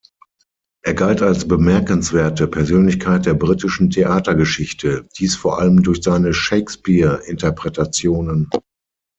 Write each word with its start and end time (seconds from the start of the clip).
Er 0.83 0.95
galt 0.95 1.21
als 1.21 1.47
bemerkenswerte 1.47 2.47
Persönlichkeit 2.47 3.27
der 3.27 3.35
britischen 3.35 3.91
Theatergeschichte; 3.91 5.07
dies 5.19 5.35
vor 5.35 5.59
allem 5.59 5.83
durch 5.83 6.01
seine 6.01 6.33
Shakespeare-Interpretationen. 6.33 8.49